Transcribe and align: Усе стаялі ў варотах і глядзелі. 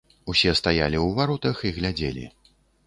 Усе 0.31 0.53
стаялі 0.61 0.97
ў 1.01 1.07
варотах 1.21 1.63
і 1.69 1.75
глядзелі. 1.81 2.25